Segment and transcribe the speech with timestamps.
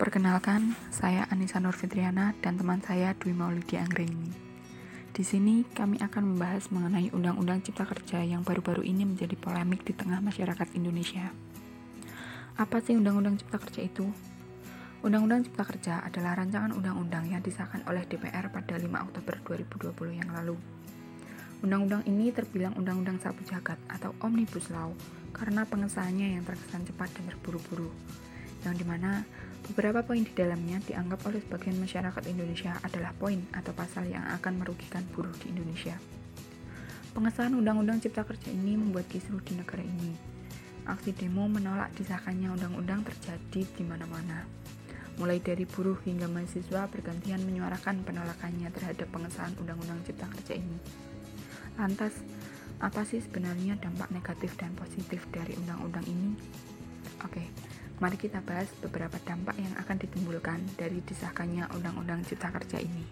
[0.00, 4.32] Perkenalkan, saya Anissa Nurfitriana dan teman saya Dwi Maulidi Anggreni.
[5.12, 9.92] Di sini kami akan membahas mengenai Undang-Undang Cipta Kerja yang baru-baru ini menjadi polemik di
[9.92, 11.28] tengah masyarakat Indonesia.
[12.56, 14.08] Apa sih Undang-Undang Cipta Kerja itu?
[15.04, 20.32] Undang-Undang Cipta Kerja adalah rancangan undang-undang yang disahkan oleh DPR pada 5 Oktober 2020 yang
[20.32, 20.56] lalu.
[21.60, 24.96] Undang-undang ini terbilang undang-undang sapu jagat atau omnibus law
[25.36, 27.92] karena pengesahannya yang terkesan cepat dan terburu-buru,
[28.64, 29.28] yang di mana
[29.68, 34.64] Beberapa poin di dalamnya dianggap oleh sebagian masyarakat Indonesia adalah poin atau pasal yang akan
[34.64, 36.00] merugikan buruh di Indonesia.
[37.10, 40.14] Pengesahan Undang-Undang Cipta Kerja ini membuat kisruh di negara ini.
[40.88, 44.48] Aksi demo menolak disahkannya undang-undang terjadi di mana-mana.
[45.20, 50.78] Mulai dari buruh hingga mahasiswa bergantian menyuarakan penolakannya terhadap pengesahan Undang-Undang Cipta Kerja ini.
[51.76, 52.16] Lantas,
[52.80, 56.32] apa sih sebenarnya dampak negatif dan positif dari undang-undang ini?
[57.20, 57.44] Oke,
[58.00, 63.04] Mari kita bahas beberapa dampak yang akan ditimbulkan dari disahkannya Undang-Undang Cipta Kerja ini.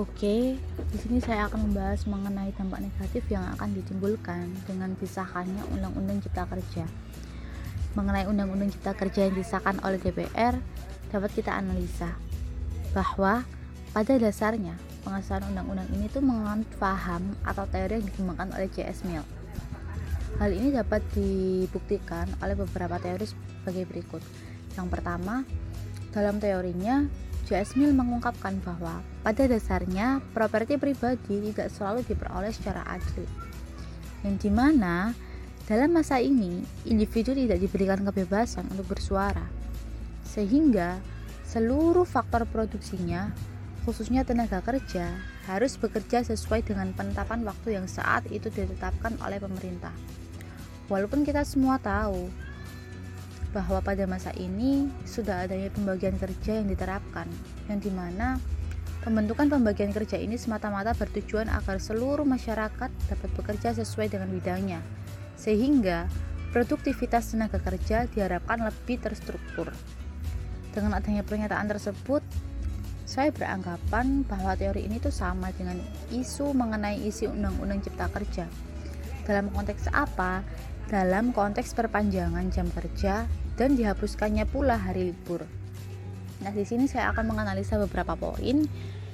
[0.00, 6.24] Oke, di sini saya akan membahas mengenai dampak negatif yang akan ditimbulkan dengan disahkannya Undang-Undang
[6.24, 6.88] Cipta Kerja.
[7.92, 10.56] Mengenai Undang-Undang Cipta Kerja yang disahkan oleh DPR,
[11.12, 12.16] dapat kita analisa
[12.96, 13.44] bahwa
[13.92, 14.72] pada dasarnya
[15.04, 19.04] pengesahan undang-undang ini tuh menganut paham atau teori yang dikembangkan oleh C.S.
[19.04, 19.39] Mill
[20.38, 24.22] Hal ini dapat dibuktikan oleh beberapa teori sebagai berikut.
[24.78, 25.42] Yang pertama,
[26.14, 27.10] dalam teorinya,
[27.50, 27.74] J.S.
[27.74, 33.26] Mill mengungkapkan bahwa pada dasarnya properti pribadi tidak selalu diperoleh secara adil.
[34.22, 35.10] Yang di mana
[35.66, 39.46] dalam masa ini individu tidak diberikan kebebasan untuk bersuara,
[40.22, 41.02] sehingga
[41.46, 43.34] seluruh faktor produksinya,
[43.82, 45.10] khususnya tenaga kerja,
[45.50, 49.90] harus bekerja sesuai dengan penetapan waktu yang saat itu ditetapkan oleh pemerintah.
[50.90, 52.26] Walaupun kita semua tahu
[53.54, 57.30] bahwa pada masa ini sudah adanya pembagian kerja yang diterapkan,
[57.70, 58.42] yang di mana
[59.06, 64.82] pembentukan pembagian kerja ini semata-mata bertujuan agar seluruh masyarakat dapat bekerja sesuai dengan bidangnya,
[65.38, 66.10] sehingga
[66.50, 69.70] produktivitas tenaga kerja diharapkan lebih terstruktur.
[70.74, 72.22] Dengan adanya pernyataan tersebut,
[73.06, 75.78] saya beranggapan bahwa teori ini tuh sama dengan
[76.10, 78.46] isu mengenai isi Undang-Undang Cipta Kerja.
[79.26, 80.42] Dalam konteks apa?
[80.90, 85.46] Dalam konteks perpanjangan jam kerja dan dihapuskannya pula hari libur.
[86.42, 88.66] Nah, di sini saya akan menganalisa beberapa poin.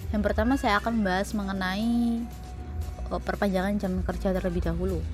[0.09, 2.25] Yang pertama saya akan membahas mengenai
[3.13, 5.05] oh, perpanjangan jam kerja terlebih dahulu.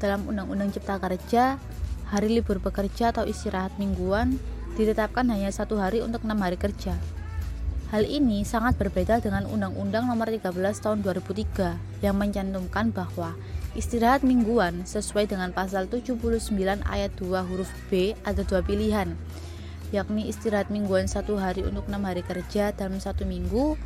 [0.00, 1.60] Dalam Undang-Undang Cipta Kerja,
[2.08, 4.40] hari libur bekerja atau istirahat mingguan
[4.80, 6.96] ditetapkan hanya satu hari untuk enam hari kerja.
[7.92, 13.36] Hal ini sangat berbeda dengan Undang-Undang Nomor 13 Tahun 2003 yang mencantumkan bahwa
[13.70, 16.18] Istirahat mingguan sesuai dengan pasal 79
[16.90, 19.14] ayat 2 huruf B ada dua pilihan,
[19.94, 23.78] yakni istirahat mingguan satu hari untuk enam hari kerja dalam satu minggu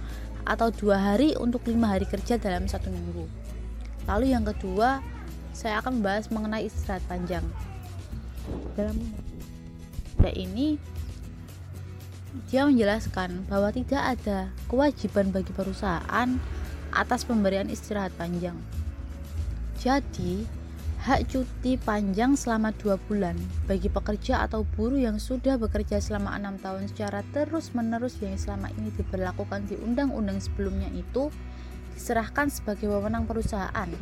[0.49, 3.29] atau dua hari untuk lima hari kerja dalam satu minggu.
[4.09, 5.05] Lalu yang kedua,
[5.53, 7.45] saya akan membahas mengenai istirahat panjang.
[8.81, 8.97] Dalam
[10.33, 10.81] ini,
[12.49, 16.41] dia menjelaskan bahwa tidak ada kewajiban bagi perusahaan
[16.89, 18.57] atas pemberian istirahat panjang.
[19.85, 20.49] Jadi,
[21.05, 23.37] hak cuti panjang selama dua bulan
[23.69, 28.89] bagi pekerja atau buruh yang sudah bekerja selama enam tahun secara terus-menerus yang selama ini
[28.97, 31.29] diberlakukan di undang-undang sebelumnya itu
[31.93, 33.93] diserahkan sebagai wewenang perusahaan,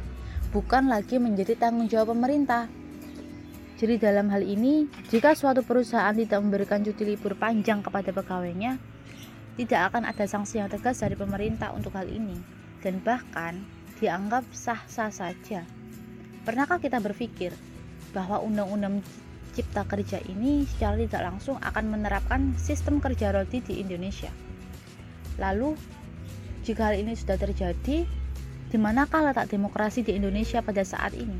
[0.54, 2.70] bukan lagi menjadi tanggung jawab pemerintah.
[3.74, 8.78] Jadi dalam hal ini, jika suatu perusahaan tidak memberikan cuti libur panjang kepada pegawainya,
[9.58, 12.38] tidak akan ada sanksi yang tegas dari pemerintah untuk hal ini,
[12.86, 13.66] dan bahkan
[14.02, 15.62] dianggap sah-sah saja.
[16.42, 17.54] Pernahkah kita berpikir
[18.10, 18.98] bahwa undang-undang
[19.54, 24.34] cipta kerja ini secara tidak langsung akan menerapkan sistem kerja roti di Indonesia?
[25.38, 25.78] Lalu,
[26.66, 28.02] jika hal ini sudah terjadi,
[28.72, 31.38] di manakah letak demokrasi di Indonesia pada saat ini?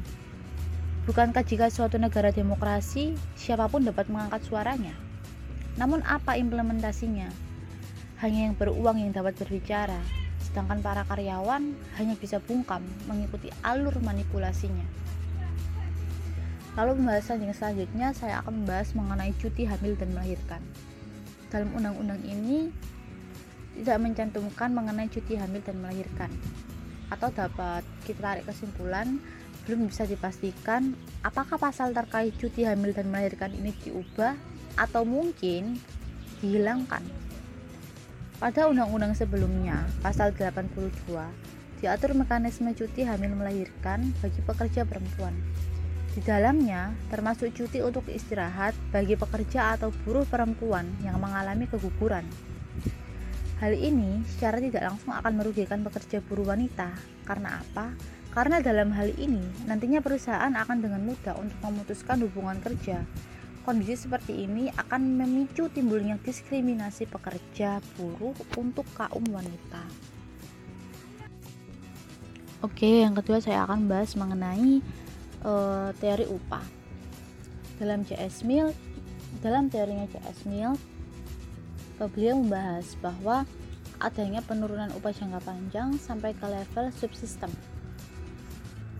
[1.03, 4.95] Bukankah jika suatu negara demokrasi, siapa pun dapat mengangkat suaranya?
[5.75, 7.27] Namun apa implementasinya?
[8.23, 9.99] Hanya yang beruang yang dapat berbicara,
[10.53, 14.85] sedangkan para karyawan hanya bisa bungkam mengikuti alur manipulasinya.
[16.77, 20.61] Lalu pembahasan yang selanjutnya saya akan membahas mengenai cuti hamil dan melahirkan.
[21.49, 22.69] Dalam undang-undang ini
[23.81, 26.29] tidak mencantumkan mengenai cuti hamil dan melahirkan.
[27.09, 29.21] Atau dapat kita tarik kesimpulan
[29.65, 30.93] belum bisa dipastikan
[31.25, 34.37] apakah pasal terkait cuti hamil dan melahirkan ini diubah
[34.77, 35.81] atau mungkin
[36.45, 37.05] dihilangkan
[38.43, 40.91] pada undang-undang sebelumnya, pasal 82,
[41.79, 45.31] diatur mekanisme cuti hamil melahirkan bagi pekerja perempuan.
[46.11, 52.27] Di dalamnya termasuk cuti untuk istirahat bagi pekerja atau buruh perempuan yang mengalami keguguran.
[53.63, 56.99] Hal ini secara tidak langsung akan merugikan pekerja buruh wanita.
[57.23, 57.95] Karena apa?
[58.35, 63.07] Karena dalam hal ini nantinya perusahaan akan dengan mudah untuk memutuskan hubungan kerja.
[63.63, 69.87] Kondisi seperti ini akan memicu timbulnya diskriminasi pekerja buruh untuk kaum wanita.
[72.63, 74.83] Oke, yang kedua saya akan bahas mengenai
[75.47, 76.63] uh, teori upah.
[77.79, 78.75] Dalam JS Mill,
[79.43, 80.75] dalam teorinya JS Mill,
[82.03, 83.47] uh, beliau membahas bahwa
[84.03, 87.51] adanya penurunan upah jangka panjang sampai ke level subsistem.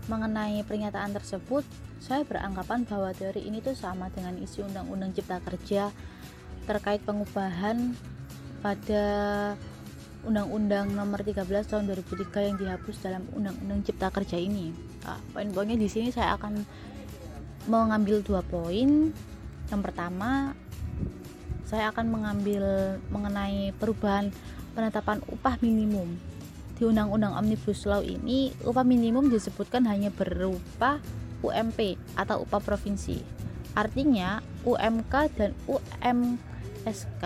[0.07, 1.67] Mengenai pernyataan tersebut,
[2.03, 5.95] saya beranggapan bahwa teori ini tuh sama dengan isi Undang-Undang Cipta Kerja
[6.67, 7.95] terkait pengubahan
[8.59, 9.07] pada
[10.27, 14.75] Undang-Undang Nomor 13 Tahun 2003 yang dihapus dalam Undang-Undang Cipta Kerja ini.
[15.07, 16.67] Nah, poin-poinnya di sini saya akan
[17.71, 19.15] mengambil dua poin.
[19.71, 20.59] Yang pertama,
[21.71, 24.35] saya akan mengambil mengenai perubahan
[24.75, 26.19] penetapan upah minimum.
[26.75, 30.99] Di Undang-Undang Omnibus Law ini, upah minimum disebutkan hanya berupa
[31.43, 33.21] UMP atau upah provinsi.
[33.75, 37.25] Artinya, UMK dan UMSK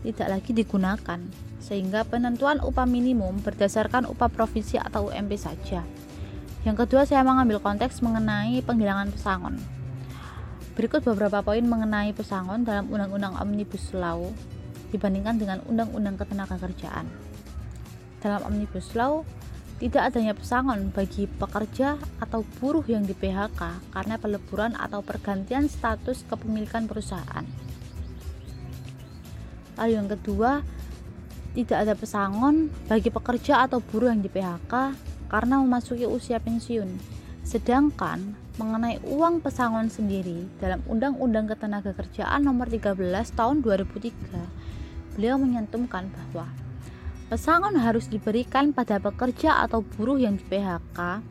[0.00, 1.20] tidak lagi digunakan
[1.60, 5.84] sehingga penentuan upah minimum berdasarkan upah provinsi atau UMP saja.
[6.64, 9.56] Yang kedua, saya mengambil konteks mengenai penghilangan pesangon.
[10.76, 14.32] Berikut beberapa poin mengenai pesangon dalam Undang-Undang Omnibus Law
[14.90, 17.06] dibandingkan dengan Undang-Undang Ketenagakerjaan.
[18.20, 19.24] Dalam Omnibus Law,
[19.80, 26.28] tidak adanya pesangon bagi pekerja atau buruh yang di PHK karena peleburan atau pergantian status
[26.28, 27.48] kepemilikan perusahaan.
[29.80, 30.60] Lalu yang kedua,
[31.56, 34.92] tidak ada pesangon bagi pekerja atau buruh yang di PHK
[35.32, 37.00] karena memasuki usia pensiun.
[37.40, 43.00] Sedangkan mengenai uang pesangon sendiri dalam Undang-Undang Ketenagakerjaan Nomor 13
[43.32, 46.52] Tahun 2003, beliau menyentumkan bahwa
[47.30, 51.22] pesangon harus diberikan pada pekerja atau buruh yang di PHK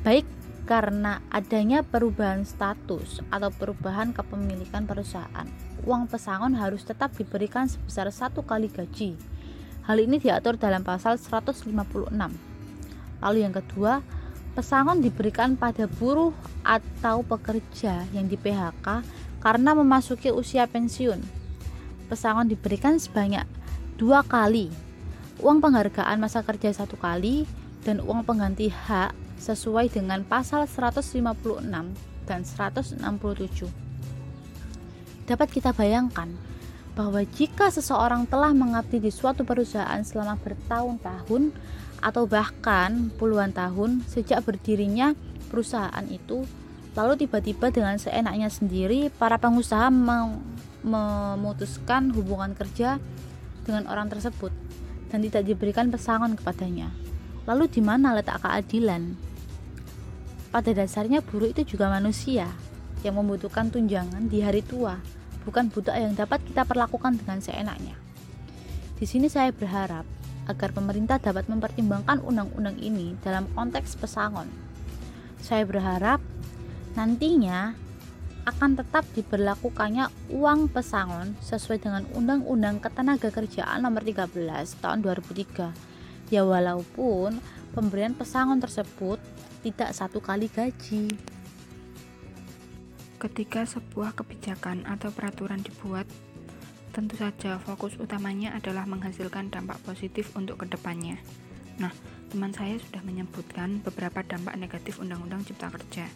[0.00, 0.24] baik
[0.64, 5.44] karena adanya perubahan status atau perubahan kepemilikan perusahaan.
[5.84, 9.18] Uang pesangon harus tetap diberikan sebesar satu kali gaji
[9.90, 11.66] Hal ini diatur dalam pasal 156.
[13.20, 14.04] Lalu yang kedua,
[14.54, 16.30] pesangon diberikan pada buruh
[16.62, 19.02] atau pekerja yang di PHK
[19.42, 21.18] karena memasuki usia pensiun.
[22.06, 23.42] Pesangon diberikan sebanyak
[23.98, 24.70] dua kali
[25.38, 27.46] uang penghargaan masa kerja satu kali
[27.86, 31.24] dan uang pengganti hak sesuai dengan pasal 156
[32.28, 33.00] dan 167.
[35.24, 36.34] Dapat kita bayangkan
[36.98, 41.54] bahwa jika seseorang telah mengabdi di suatu perusahaan selama bertahun-tahun
[42.02, 45.14] atau bahkan puluhan tahun sejak berdirinya
[45.48, 46.44] perusahaan itu,
[46.92, 49.88] lalu tiba-tiba dengan seenaknya sendiri para pengusaha
[50.84, 52.98] memutuskan hubungan kerja
[53.64, 54.50] dengan orang tersebut
[55.10, 56.88] dan tidak diberikan pesangon kepadanya.
[57.44, 59.18] Lalu di mana letak keadilan?
[60.50, 62.50] Pada dasarnya buruh itu juga manusia
[63.02, 64.98] yang membutuhkan tunjangan di hari tua
[65.44, 67.96] bukan budak yang dapat kita perlakukan dengan seenaknya.
[69.00, 70.04] Di sini saya berharap
[70.50, 74.50] agar pemerintah dapat mempertimbangkan undang-undang ini dalam konteks pesangon.
[75.40, 76.20] Saya berharap
[76.98, 77.72] nantinya
[78.48, 84.32] akan tetap diberlakukannya uang pesangon sesuai dengan Undang-Undang Ketenagakerjaan Nomor 13
[84.80, 86.32] Tahun 2003.
[86.32, 87.42] Ya walaupun
[87.76, 89.20] pemberian pesangon tersebut
[89.60, 91.12] tidak satu kali gaji.
[93.20, 96.08] Ketika sebuah kebijakan atau peraturan dibuat,
[96.96, 101.20] tentu saja fokus utamanya adalah menghasilkan dampak positif untuk ke depannya.
[101.76, 101.92] Nah,
[102.32, 106.08] teman saya sudah menyebutkan beberapa dampak negatif Undang-Undang Cipta Kerja.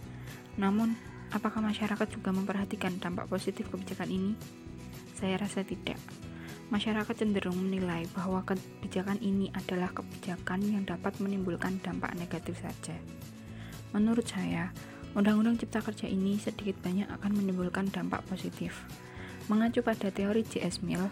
[0.57, 0.97] Namun,
[1.35, 4.33] apakah masyarakat juga memperhatikan dampak positif kebijakan ini?
[5.19, 5.99] Saya rasa tidak.
[6.71, 12.97] Masyarakat cenderung menilai bahwa kebijakan ini adalah kebijakan yang dapat menimbulkan dampak negatif saja.
[13.93, 14.73] Menurut saya,
[15.15, 18.87] Undang-Undang Cipta Kerja ini sedikit banyak akan menimbulkan dampak positif.
[19.47, 20.81] Mengacu pada teori J.S.
[20.81, 21.05] Mill,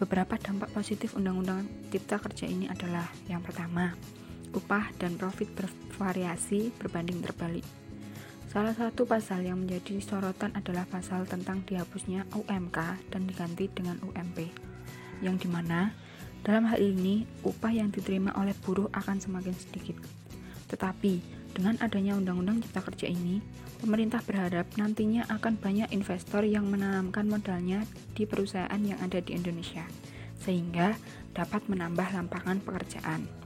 [0.00, 3.92] beberapa dampak positif Undang-Undang Cipta Kerja ini adalah yang pertama,
[4.56, 7.83] upah dan profit bervariasi berbanding terbalik.
[8.54, 12.78] Salah satu pasal yang menjadi sorotan adalah pasal tentang dihapusnya UMK
[13.10, 14.46] dan diganti dengan UMP,
[15.26, 15.90] yang di mana
[16.46, 19.98] dalam hal ini upah yang diterima oleh buruh akan semakin sedikit.
[20.70, 21.18] Tetapi
[21.50, 23.42] dengan adanya Undang-Undang Cipta Kerja ini,
[23.82, 27.82] pemerintah berharap nantinya akan banyak investor yang menanamkan modalnya
[28.14, 29.82] di perusahaan yang ada di Indonesia,
[30.38, 30.94] sehingga
[31.34, 33.43] dapat menambah lapangan pekerjaan.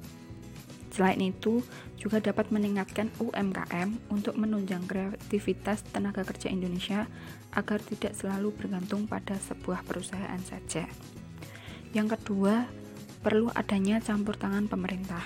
[0.89, 1.61] Selain itu,
[2.01, 7.11] juga dapat meningkatkan UMKM untuk menunjang kreativitas tenaga kerja Indonesia
[7.53, 10.89] agar tidak selalu bergantung pada sebuah perusahaan saja.
[11.93, 12.69] Yang kedua,
[13.21, 15.25] perlu adanya campur tangan pemerintah.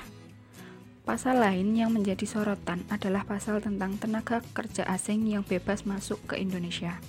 [1.02, 6.38] Pasal lain yang menjadi sorotan adalah pasal tentang tenaga kerja asing yang bebas masuk ke
[6.38, 7.02] Indonesia.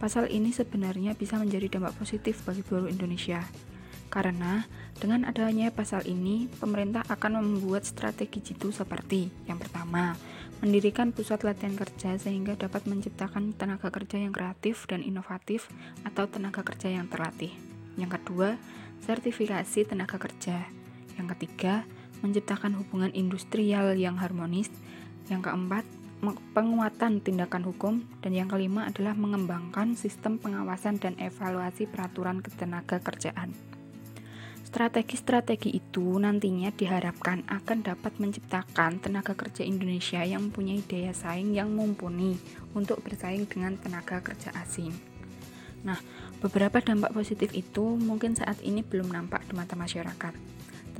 [0.00, 3.44] Pasal ini sebenarnya bisa menjadi dampak positif bagi buruh Indonesia,
[4.08, 4.66] karena
[4.98, 10.18] dengan adanya pasal ini, pemerintah akan membuat strategi jitu seperti yang pertama,
[10.58, 15.70] mendirikan pusat latihan kerja sehingga dapat menciptakan tenaga kerja yang kreatif dan inovatif
[16.02, 17.54] atau tenaga kerja yang terlatih.
[17.94, 18.58] Yang kedua,
[19.06, 20.66] sertifikasi tenaga kerja.
[21.14, 21.86] Yang ketiga,
[22.22, 24.70] menciptakan hubungan industrial yang harmonis.
[25.30, 25.84] Yang keempat,
[26.54, 27.94] penguatan tindakan hukum.
[28.18, 33.54] Dan yang kelima adalah mengembangkan sistem pengawasan dan evaluasi peraturan ketenaga kerjaan.
[34.68, 41.72] Strategi-strategi itu nantinya diharapkan akan dapat menciptakan tenaga kerja Indonesia yang mempunyai daya saing yang
[41.72, 42.36] mumpuni
[42.76, 44.92] untuk bersaing dengan tenaga kerja asing.
[45.88, 45.96] Nah,
[46.44, 50.36] beberapa dampak positif itu mungkin saat ini belum nampak di mata masyarakat,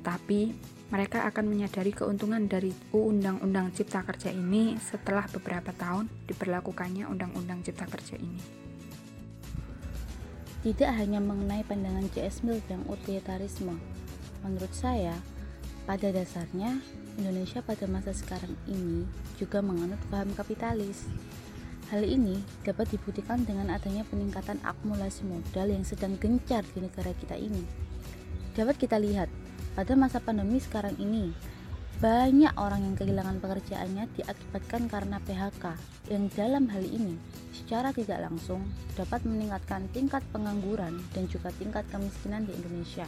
[0.00, 0.40] tetapi
[0.88, 7.84] mereka akan menyadari keuntungan dari Undang-Undang Cipta Kerja ini setelah beberapa tahun diberlakukannya Undang-Undang Cipta
[7.84, 8.67] Kerja ini.
[10.58, 12.42] Tidak hanya mengenai pandangan C.S.
[12.42, 13.78] Mill yang utilitarisme,
[14.42, 15.14] menurut saya,
[15.86, 16.82] pada dasarnya
[17.18, 19.02] Indonesia pada masa sekarang ini
[19.38, 21.10] juga menganut paham kapitalis.
[21.90, 27.34] Hal ini dapat dibuktikan dengan adanya peningkatan akumulasi modal yang sedang gencar di negara kita
[27.34, 27.64] ini.
[28.54, 29.26] Dapat kita lihat
[29.72, 31.32] pada masa pandemi sekarang ini,
[31.98, 35.74] banyak orang yang kehilangan pekerjaannya diakibatkan karena PHK
[36.14, 37.18] yang dalam hal ini
[37.50, 38.62] secara tidak langsung
[38.94, 43.02] dapat meningkatkan tingkat pengangguran dan juga tingkat kemiskinan di Indonesia.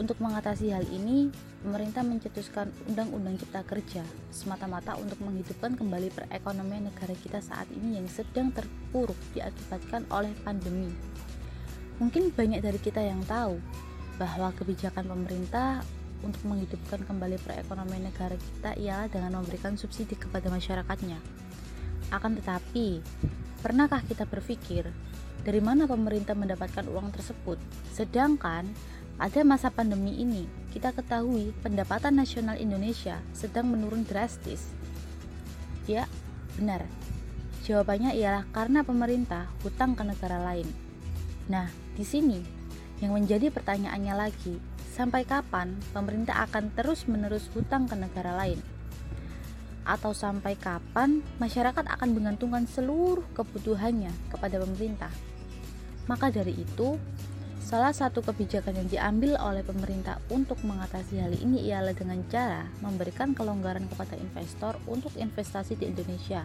[0.00, 1.28] Untuk mengatasi hal ini,
[1.60, 4.00] pemerintah mencetuskan Undang-Undang Cipta Kerja
[4.32, 10.88] semata-mata untuk menghidupkan kembali perekonomian negara kita saat ini yang sedang terpuruk diakibatkan oleh pandemi.
[12.00, 13.60] Mungkin banyak dari kita yang tahu
[14.16, 15.84] bahwa kebijakan pemerintah
[16.22, 21.18] untuk menghidupkan kembali perekonomian negara kita ialah dengan memberikan subsidi kepada masyarakatnya.
[22.10, 23.04] Akan tetapi,
[23.60, 24.88] pernahkah kita berpikir
[25.44, 27.60] dari mana pemerintah mendapatkan uang tersebut?
[27.92, 28.66] Sedangkan
[29.18, 34.70] pada masa pandemi ini, kita ketahui pendapatan nasional Indonesia sedang menurun drastis.
[35.90, 36.06] Ya,
[36.54, 36.86] benar.
[37.66, 40.70] Jawabannya ialah karena pemerintah hutang ke negara lain.
[41.52, 42.40] Nah, di sini
[43.02, 44.56] yang menjadi pertanyaannya lagi,
[44.98, 48.58] sampai kapan pemerintah akan terus-menerus hutang ke negara lain?
[49.86, 55.14] Atau sampai kapan masyarakat akan menggantungkan seluruh kebutuhannya kepada pemerintah?
[56.10, 56.98] Maka dari itu,
[57.62, 63.38] salah satu kebijakan yang diambil oleh pemerintah untuk mengatasi hal ini ialah dengan cara memberikan
[63.38, 66.42] kelonggaran kepada investor untuk investasi di Indonesia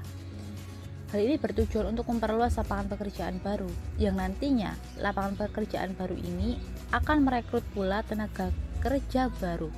[1.13, 3.69] Hal ini bertujuan untuk memperluas lapangan pekerjaan baru,
[4.01, 6.57] yang nantinya lapangan pekerjaan baru ini
[6.89, 8.49] akan merekrut pula tenaga
[8.81, 9.69] kerja baru.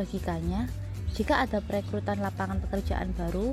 [0.00, 0.64] Logikanya,
[1.12, 3.52] jika ada perekrutan lapangan pekerjaan baru,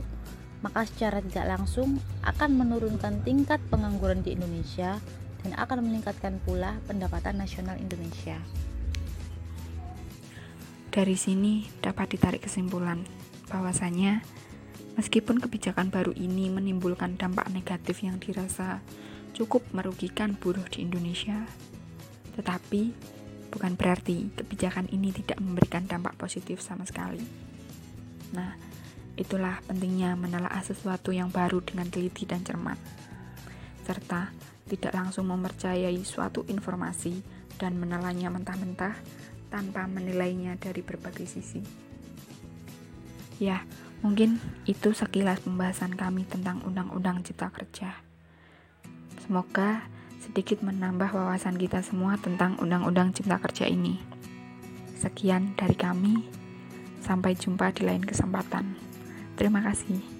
[0.63, 4.96] maka secara tidak langsung akan menurunkan tingkat pengangguran di Indonesia
[5.44, 8.39] dan akan meningkatkan pula pendapatan nasional Indonesia.
[10.88, 13.03] Dari sini dapat ditarik kesimpulan
[13.51, 14.24] bahwasanya
[14.98, 18.82] Meskipun kebijakan baru ini menimbulkan dampak negatif yang dirasa
[19.38, 21.46] cukup merugikan buruh di Indonesia,
[22.34, 22.98] tetapi
[23.54, 27.22] bukan berarti kebijakan ini tidak memberikan dampak positif sama sekali.
[28.34, 28.58] Nah,
[29.13, 32.82] itulah pentingnya menelaah sesuatu yang baru dengan teliti dan cermat,
[33.86, 34.34] serta
[34.66, 37.22] tidak langsung mempercayai suatu informasi
[37.62, 38.98] dan menelannya mentah-mentah
[39.54, 41.62] tanpa menilainya dari berbagai sisi.
[43.38, 43.62] Ya,
[44.06, 44.38] Mungkin
[44.70, 47.98] itu sekilas pembahasan kami tentang Undang-Undang Cipta Kerja.
[49.25, 49.89] Semoga
[50.22, 53.98] sedikit menambah wawasan kita semua tentang Undang-Undang Cipta Kerja ini.
[54.98, 56.25] Sekian dari kami,
[57.01, 58.75] sampai jumpa di lain kesempatan.
[59.38, 60.16] Terima kasih.